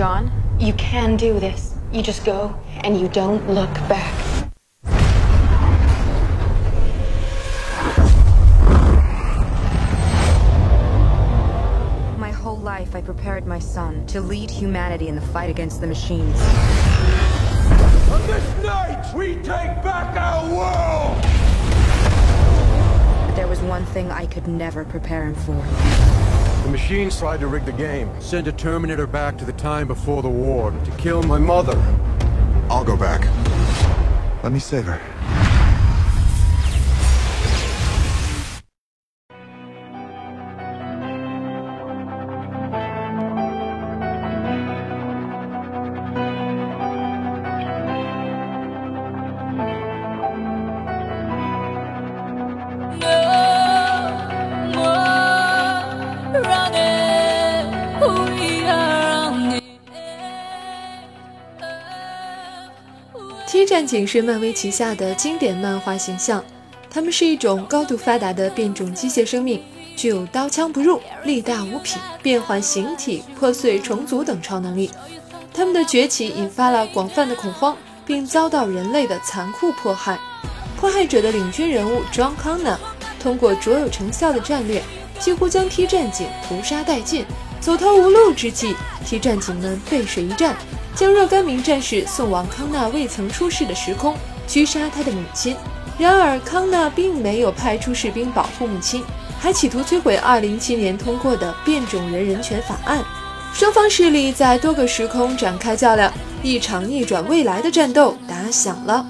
[0.00, 0.32] John.
[0.58, 1.74] You can do this.
[1.92, 4.14] You just go and you don't look back.
[12.18, 15.86] My whole life, I prepared my son to lead humanity in the fight against the
[15.86, 16.40] machines.
[18.10, 21.22] On this night, we take back our world!
[23.28, 26.19] But there was one thing I could never prepare him for.
[26.64, 30.22] The machines tried to rig the game, send a Terminator back to the time before
[30.22, 31.76] the war to kill my mother.
[32.68, 33.26] I'll go back.
[34.44, 35.19] Let me save her.
[63.50, 66.40] ，T 战警是漫威旗下的经典漫画形象，
[66.88, 69.60] 他们是一种高度发达的变种机械生命，
[69.96, 74.88] 具有刀枪不入、力大无匹、变换形体、破碎重组等超能力。
[75.52, 80.16] 他们的崛起引发了广泛的恐慌，并遭到人类的残酷迫害。
[80.78, 82.76] 迫害者的领军人物 John Connor
[83.20, 84.80] 通过卓有成效的战略，
[85.18, 87.26] 几乎将 T 战警屠杀殆尽。
[87.60, 90.56] 走投无路之际，T 战警们背水一战，
[90.94, 94.16] 将若干名战士送往康纳未曾出世的时空，
[94.48, 95.56] 狙杀他的母亲。
[95.98, 99.04] 然而，康纳并没有派出士兵保护母亲，
[99.38, 103.04] 还企图摧毁2017年通过的变种人人权法案。
[103.52, 109.06] 双方势力在多个时空展开较量，一场逆转未来的战斗打响了。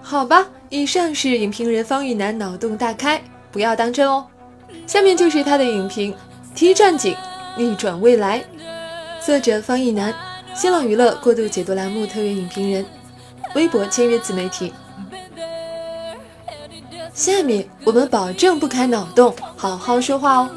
[0.00, 3.20] 好吧，以上是影评人方玉楠脑洞大开，
[3.52, 4.24] 不要当真哦。
[4.86, 6.12] 下面就是他的影评
[6.54, 7.14] 《T 战警：
[7.56, 8.40] 逆转未来》，
[9.26, 10.14] 作者方玉楠，
[10.58, 12.84] 新浪娱乐过度解读栏目特约影评人，
[13.54, 14.72] 微博签约自媒体。
[17.14, 20.50] 下面我们保证不开脑洞，好好说话哦。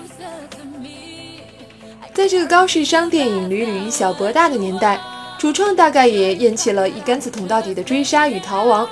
[2.16, 5.00] 在这个高智商电影屡屡以小博大的年代，
[5.38, 8.90] 主创大概也厌弃了一竿子捅到底的追杀与逃亡，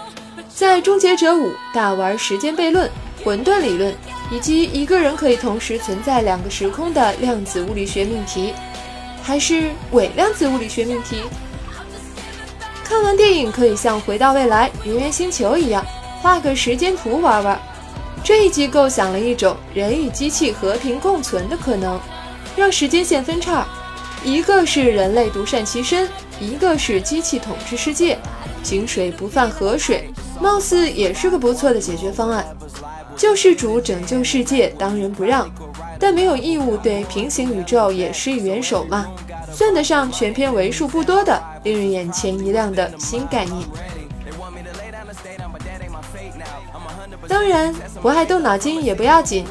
[0.47, 2.87] 在《终结者五》大玩时间悖论、
[3.23, 3.91] 混沌理论，
[4.31, 8.53] 以及一个人可以同时存在两个时空的量子物理学命题，
[9.29, 11.17] 还是伪量子物理学命题？
[12.83, 15.85] 看完电影可以像《回到未来》《圆圆星球》一样，
[16.19, 17.59] 画个时间图玩玩。
[18.23, 22.01] 这一集构想了一种人与机器和平共存的可能。
[22.57, 23.67] 让时间线分叉，
[24.23, 26.09] 一个是人类独善其身，
[26.41, 28.17] 一个是机器统治世界。
[28.63, 30.09] 井水不犯河水，
[30.41, 32.43] 貌似也是个不错的解决方案。
[33.19, 35.45] 救世主拯救世界，当仁不让，
[35.99, 39.07] 但没有义务对平行宇宙也施以援手嘛？
[39.51, 43.67] 算得上全片为数不多的令人眼前一亮的新概念。
[47.27, 49.45] 当然，不爱动脑筋也不要紧，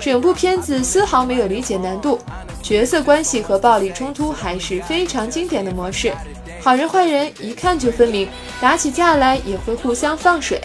[0.00, 2.18] 整部片子丝毫没有理解难度。
[2.60, 6.12] 角色关系和暴力冲突还是非常经典的模式，
[6.60, 8.28] 好人坏人一看就分明，
[8.60, 10.60] 打起架来也会互相放水，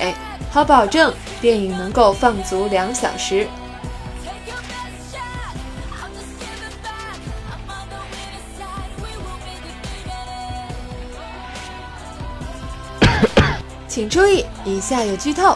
[0.50, 3.48] 好保证电影能够放足两小时。
[13.88, 15.56] 请注意，以下有剧透。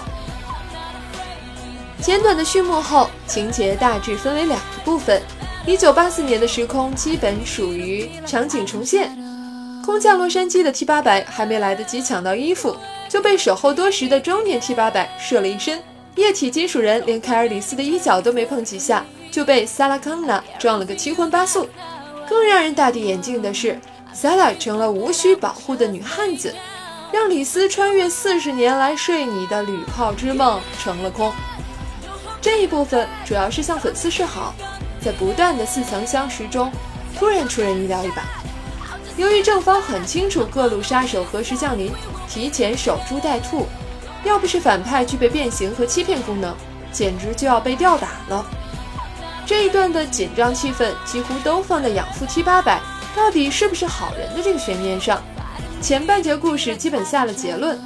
[1.99, 5.21] 简短的序幕后，情节大致分为两个部分。
[5.65, 9.15] 一九八四年的时空基本属于场景重现。
[9.85, 12.75] 空降洛杉矶的 T 八百还没来得及抢到衣服，
[13.11, 15.83] 就被守候多时的中年 T 八百射了一身。
[16.15, 21.67] 液体金属人连凯尔里斯的衣角都没碰几下，就被萨拉康纳撞了个七荤八素。
[22.25, 23.77] 更让人大跌眼镜的是，
[24.13, 26.55] 萨拉成了无需保护的女汉子，
[27.11, 31.33] 让李斯穿越四十年来睡你的旅炮之梦成了空。
[32.41, 34.55] 这一部分主要是向粉丝示好。
[35.01, 36.71] 在不断的似曾相识中，
[37.17, 38.23] 突然出人意料一把。
[39.17, 41.91] 由于正方很清楚各路杀手何时降临，
[42.33, 43.67] 提前守株待兔，
[44.23, 46.55] 要不是反派具备变形和欺骗功能，
[46.89, 48.45] 简直就要被吊打了。
[49.45, 52.79] 这一段的紧张气氛几乎都放在养父 T 八百
[53.13, 55.21] 到底是不是好人的这个悬念上。
[55.81, 57.77] 前半节故事基本下了结论，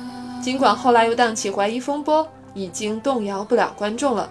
[0.43, 4.29] 尽管后来又荡起怀疑风波，已经动摇不了观众了。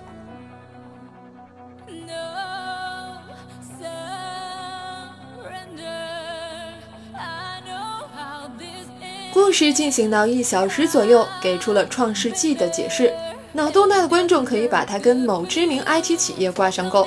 [9.44, 13.12] 故事进行到一小时左右，给出了创世纪的解释。
[13.52, 17.06] 脑洞大的观众可以把它跟某知名 IT 企业挂上钩。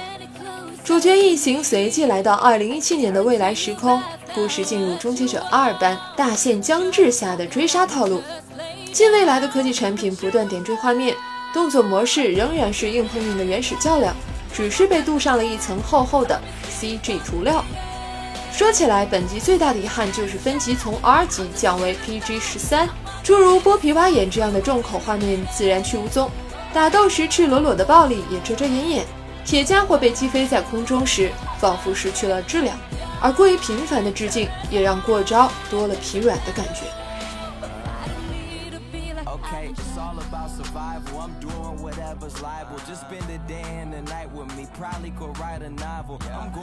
[0.84, 4.00] 主角一行随即来到2017年的未来时空，
[4.36, 8.22] 故事进入《终结者二》般大限将至下的追杀套路。
[8.94, 11.16] 近未来的科技产品不断点缀画面，
[11.52, 14.16] 动作模式仍然是硬碰硬的原始较量，
[14.54, 16.40] 只是被镀上了一层厚厚的
[16.80, 17.66] CG 涂料。
[18.58, 22.90] 说起来，本集最大的遗憾就是分级从 R 级降为 PG 十三，
[23.22, 26.28] 诸如剥皮挖眼这样的重口画面自然去无踪，
[26.74, 29.06] 打斗时赤裸裸的暴力也遮遮掩掩。
[29.46, 32.76] 铁家伙被击飞在空中时，仿佛失去了质量，
[33.22, 36.82] 而过于频繁的致敬也让过招多了疲软的感觉。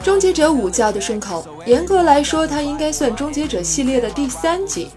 [0.03, 4.91] 终结者五叫的顺口，严格来说，它应该算终结者系列的第三集。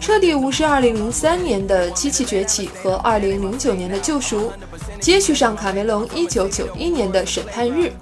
[0.00, 4.52] 彻底无视2003年的机器崛起和2009年的救赎，
[5.00, 7.92] 接续上卡梅隆1991年的审判日，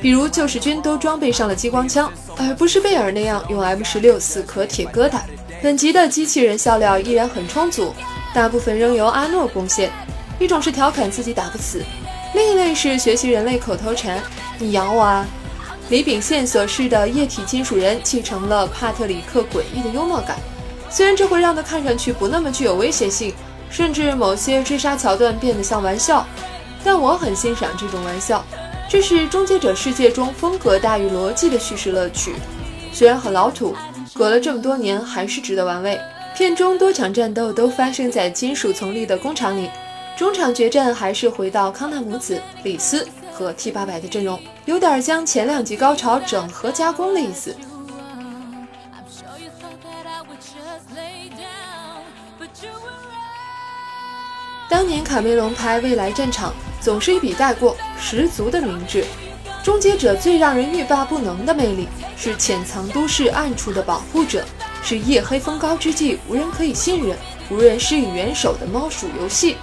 [0.00, 5.20] 比如救世军都装备上了激光枪，而不是贝尔那样用 M16 死磕铁疙瘩。
[5.62, 7.94] 本集的机器人笑料依然很充足，
[8.34, 9.90] 大部分仍由阿诺贡献。
[10.42, 11.84] 一种是调侃自己打不死，
[12.34, 14.20] 另一类是学习人类口头禅
[14.58, 15.24] “你咬我啊”。
[15.88, 20.36] 李秉宪所饰的液体金属人继承了帕特里克诡异的幽默感，
[20.90, 23.32] 虽然这会让他看上去不那么具有威胁性，
[23.70, 26.26] 甚至某些追杀桥段变得像玩笑，
[26.82, 28.44] 但我很欣赏这种玩笑。
[28.88, 32.34] 这是终结者世界中风格大于逻辑的叙事乐趣。
[32.92, 33.76] 虽然很老土，
[34.12, 35.98] 隔了这么多年还是值得玩味。
[36.34, 39.70] 片中多场战斗都发生在金属丛林的工厂里。
[40.16, 47.56] 中场决战还是回到康纳母子、李斯和 T 八百的阵容，有点将前两集高潮整合加工的意思。
[54.68, 56.50] 当年卡梅隆拍《未来战场》
[56.80, 59.04] 总是一笔带过，十足的明智。
[59.62, 64.44] 终结者最让人欲罢不能的魅力是潜藏都市暗处的保护者，
[64.82, 67.16] 是夜黑风高之际无人可以信任、
[67.50, 69.56] 无人施以援手的猫鼠游戏。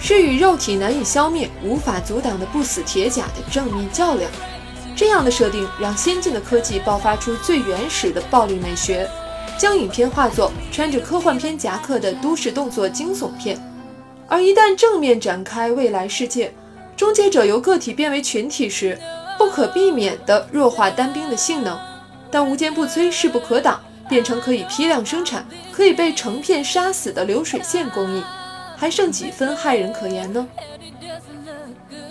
[0.00, 4.30] 是与肉体难以消灭、无法阻挡的不死铁甲的正面较量。
[4.96, 9.08] 这样的设定让先进的科技爆发出最原始的暴力美学，
[9.58, 13.58] 将影片化作穿着科幻片夹克的都市动作惊悚片。
[14.26, 16.52] 而一旦正面展开未来世界，
[16.96, 18.98] 终结者由个体变为群体时，
[19.38, 21.78] 不可避免地弱化单兵的性能。
[22.30, 28.22] 但无坚不摧、势不可挡，变成可以批量生产、可以被成片杀死的流水线工艺。
[28.80, 30.48] 还剩几分骇人可言呢？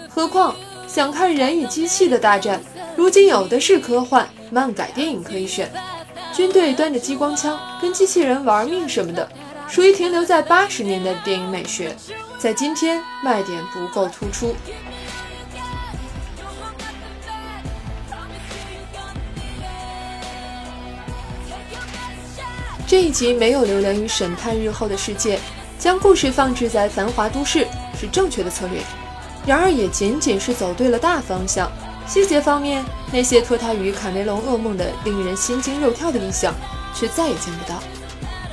[0.07, 0.55] 何况
[0.87, 2.61] 想看人与机器的大战，
[2.95, 5.71] 如今有的是科幻漫改电影可以选。
[6.31, 9.27] 军队端着激光枪跟机器人玩命什么的，
[9.67, 11.95] 属于停留在八十年代的电影美学，
[12.37, 14.55] 在今天卖点不够突出。
[22.85, 25.39] 这一集没有流连于审判日后的世界。
[25.79, 27.65] 将故事放置在繁华都市
[27.97, 28.81] 是正确的策略，
[29.47, 31.71] 然而也仅仅是走对了大方向。
[32.05, 32.83] 细节方面，
[33.13, 36.53] 那些脱胎于卡梅隆噩梦的令人心惊肉跳的意象，
[36.93, 37.81] 却再也见不到。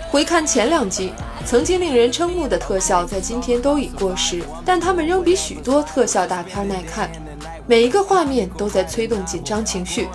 [0.09, 1.13] 回看前两集，
[1.45, 7.11] 曾经令人瞠目的特效，在今天都已过时，但他们仍比许多特效大片耐看。
[7.67, 10.07] 每一个画面都在催动紧张情绪。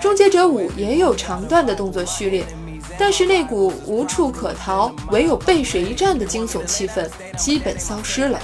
[0.00, 2.44] 终结者五也有长段的动作序列。
[2.98, 8.40] 但是那股无处可逃，唯有背水一战的惊悚气氛基本消失了。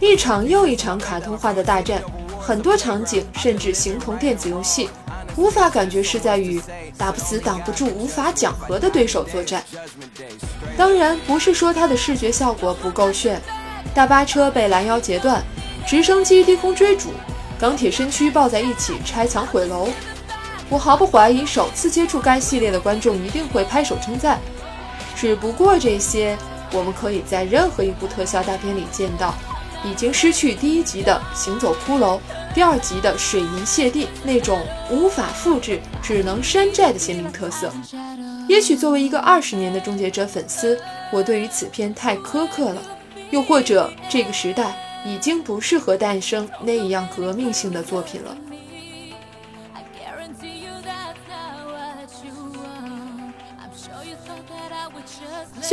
[0.00, 2.02] 一场又一场卡通化的大战，
[2.40, 4.88] 很多场景甚至形同电子游戏，
[5.36, 6.60] 无法感觉是在与
[6.98, 9.62] 打不死、挡不住、无法讲和的对手作战。
[10.76, 13.40] 当然，不是说它的视觉效果不够炫，
[13.94, 15.42] 大巴车被拦腰截断，
[15.86, 17.10] 直升机低空追逐，
[17.58, 19.88] 钢铁身躯抱在一起拆墙毁楼。
[20.74, 24.40] 我毫不怀疑，首次接触该系列的观众一定会拍手称赞。
[25.14, 26.36] 只不过这些，
[26.72, 29.32] 我们可以在任何一部特效大片里见到，
[29.84, 32.18] 已经失去第一集的行走骷髅，
[32.52, 37.72] 第二集的水银泻地那种无法复制、只能山寨的鲜明特色。
[38.48, 40.76] 也许作为一个二十年的终结者粉丝，
[41.12, 42.82] 我对于此片太苛刻了；
[43.30, 44.74] 又或者这个时代
[45.06, 48.36] 已经不适合诞生那样革命性的作品了。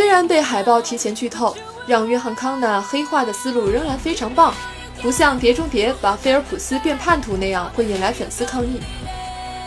[0.02, 1.56] 虽然被海报提前剧透，
[1.86, 4.52] 让约翰康纳黑化的思路仍然非常棒，
[5.00, 8.82] 不像《碟中谍》把菲尔普斯变叛徒那样会引来粉丝抗议。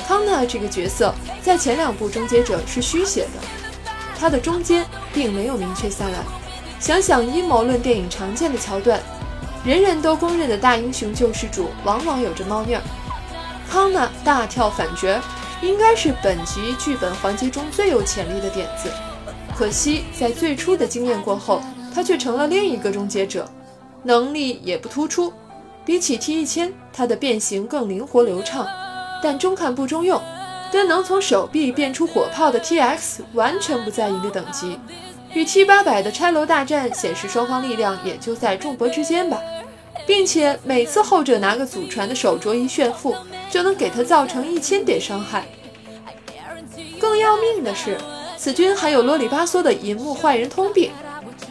[0.09, 3.47] 康纳这个角色在前两部《终结者》是虚写的，
[4.19, 6.19] 他的中间并没有明确下来。
[6.81, 9.00] 想想阴谋论电影常见的桥段，
[9.64, 12.83] 人人都公认的大英雄救世主往往有着猫腻儿。
[13.71, 15.17] 康纳大跳反角，
[15.62, 18.91] 应该是本集剧本环节中最有潜力的点子。
[19.56, 21.62] 可惜在最初的经验过后，
[21.94, 23.49] 他却成了另一个终结者，
[24.02, 25.32] 能力也不突出。
[25.84, 28.66] 比起 T 一千，他的变形更灵活流畅，
[29.23, 30.20] 但中看不中用，
[30.73, 34.78] 跟能从手臂变出火炮的 TX 完全不在一个等级。
[35.34, 39.40] 与 T 八百的拆楼大战显示双方力量也就在众伯之间吧，
[40.06, 43.14] 并且每次后者拿个祖传的手镯一炫富，
[43.50, 45.46] 就能给他造成一千点伤害。
[46.99, 47.96] 更要命的是。
[48.37, 50.91] 此君还有啰里吧嗦的银幕坏人通病，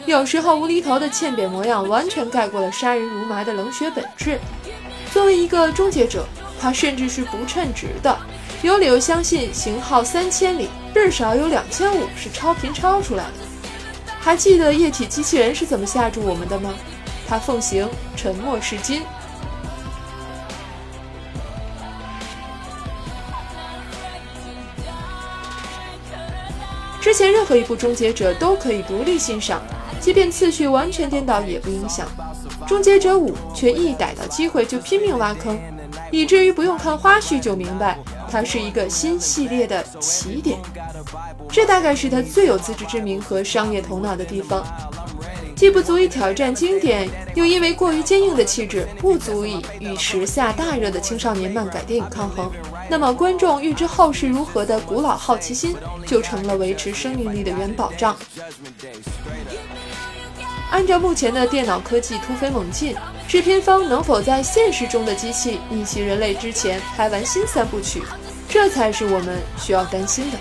[0.06, 4.38] 有时候无厘头的欠扁模样完全盖过了杀人如麻的冷血本质。
[5.12, 6.26] 作为一个终结者，
[6.60, 8.16] 他甚至是不称职的，
[8.62, 13.30] 有理由相信型号三千里至少有两千五是超频超出来的。
[14.20, 16.74] 还记得液体机器人是怎么吓住我们的吗？
[17.26, 19.02] 他奉行沉默是金。
[27.04, 29.60] 之前任何一部终结者都可以独立欣赏，
[30.00, 32.08] 即便次序完全颠倒也不影响。
[32.66, 35.60] 终结者五却一逮到机会就拼命挖坑，
[36.10, 37.98] 以至于不用看花絮就明白，
[38.30, 40.58] 它是一个新系列的起点。
[41.50, 44.64] 这大概是他最有自知之明和商业头脑的地方。
[45.54, 52.50] 既不足以挑战经典，又因为过于坚硬的气质不足以与时下大热的青少年漫改电影抗衡，
[52.88, 55.74] 那么观众预知后事如何的古老好奇心
[56.06, 58.16] 就成了维持生命力的元保障。
[60.70, 62.96] 按照目前的电脑科技突飞猛进，
[63.28, 68.02] 制片方能否在现实中的机器逆袭人类之前拍完新三部曲，
[68.48, 70.38] 这才是我们需要担心的。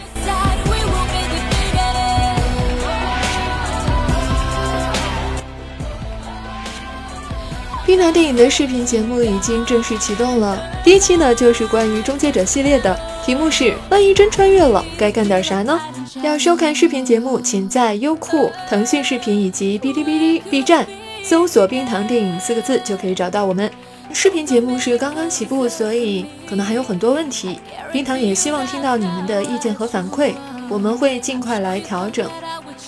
[7.93, 10.59] 冰糖电影的视频节目已经正式启动了。
[10.83, 15.79] 第一期呢，就是关于终结者系列的，题目是“万一真穿越了，该干点啥呢？”
[16.23, 20.87] 要收看视频节目，请在优酷、腾讯视频以及哔哩哔哩、B 站
[21.23, 23.69] 搜索“冰糖电影”四个字就可以找到我们。
[24.11, 27.59] 视频节目是刚刚起步，所以可能还有很多问题。
[27.91, 30.33] 冰糖也希望听到你们的意见和反馈，
[30.67, 32.27] 我们会尽快来调整。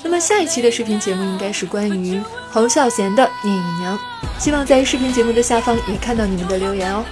[0.01, 2.19] 那么下一期的视频节目应该是关于
[2.55, 3.97] 侯孝贤的《聂隐娘》。
[4.39, 7.03] 希望在视频节目的下方也看到你们的留言哦。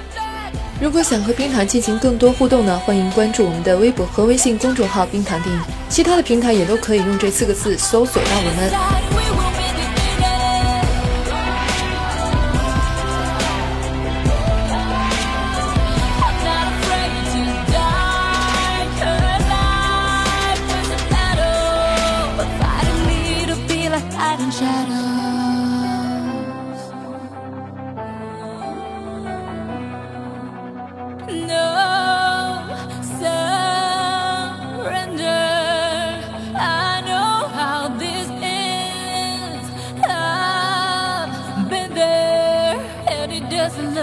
[0.80, 9.13] 如果想和冰糖进行更多互动呢，欢迎关注我们的微博和微信公众号“冰糖电影”，其他的平台也都可以用这四个字搜索到我们。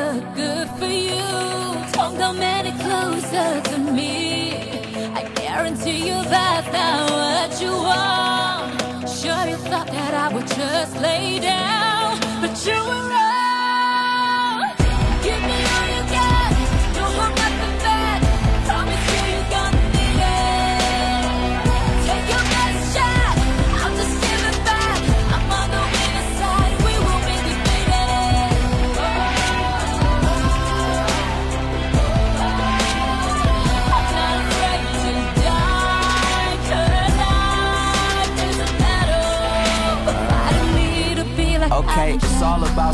[0.01, 1.29] look good for you.
[1.97, 4.13] Don't come many closer to me.
[5.21, 9.09] I guarantee you that's not what you want.
[9.19, 13.20] Sure, you thought that I would just lay down, but you were right.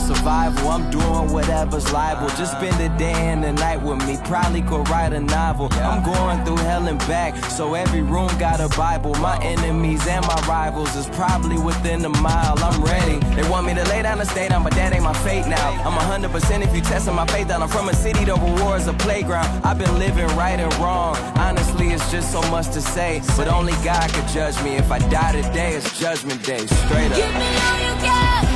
[0.07, 0.69] Survival.
[0.71, 2.29] I'm doing whatever's liable.
[2.37, 4.19] Just spend the day and the night with me.
[4.25, 5.69] Probably could write a novel.
[5.73, 9.15] I'm going through hell and back, so every room got a Bible.
[9.17, 12.55] My enemies and my rivals is probably within a mile.
[12.59, 13.19] I'm ready.
[13.35, 15.71] They want me to lay down stay down, but that ain't my fate now.
[15.85, 17.63] I'm 100% if you testing my faith down.
[17.63, 19.47] I'm from a city, the reward's a playground.
[19.65, 21.17] I've been living right and wrong.
[21.37, 24.77] Honestly, it's just so much to say, but only God could judge me.
[24.77, 26.67] If I die today, it's judgment day.
[26.67, 27.17] Straight up.
[27.17, 28.56] Give me all you got.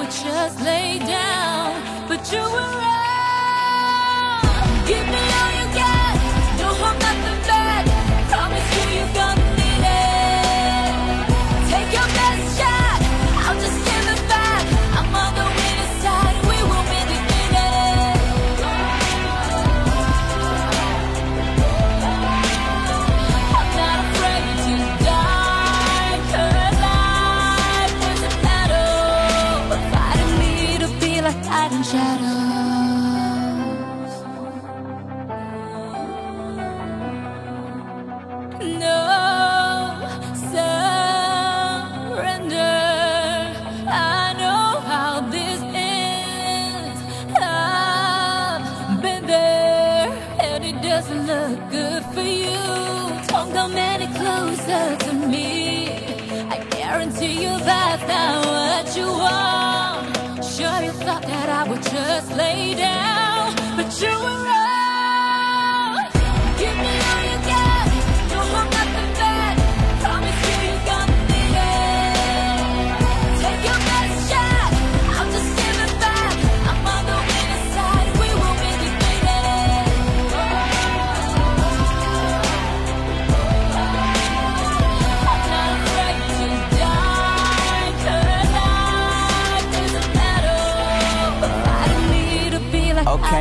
[0.00, 3.09] would just lay down, but you were wrong.
[51.70, 52.64] Good for you.
[53.28, 55.88] Don't come any closer to me.
[56.54, 60.44] I guarantee you that's not what you want.
[60.44, 65.94] Sure, you thought that I would just lay down, but you were wrong.
[66.58, 67.09] Give me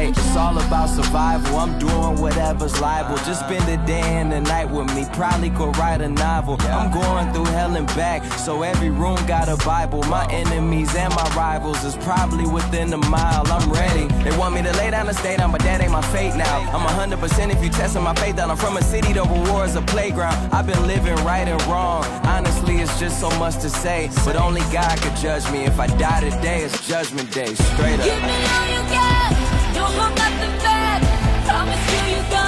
[0.07, 1.57] it's all about survival.
[1.57, 3.17] I'm doing whatever's liable.
[3.17, 5.05] Just spend the day and the night with me.
[5.13, 6.57] Probably could write a novel.
[6.61, 10.03] I'm going through hell and back, so every room got a Bible.
[10.03, 13.43] My enemies and my rivals is probably within a mile.
[13.47, 14.07] I'm ready.
[14.23, 16.59] They want me to lay down the down, but that ain't my fate now.
[16.71, 18.49] I'm 100% if you testing my faith out.
[18.49, 20.35] I'm from a city, the war is a playground.
[20.53, 22.03] I've been living right and wrong.
[22.25, 25.65] Honestly, it's just so much to say, but only God could judge me.
[25.65, 27.53] If I die today, it's judgment day.
[27.55, 28.05] Straight up.
[28.05, 30.99] Give me all you got, don't look at the bed.
[31.47, 32.38] Promise you, you got.